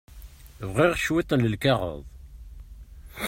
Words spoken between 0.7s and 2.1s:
Bɣiɣ cwiṭ n lkaɣeḍ.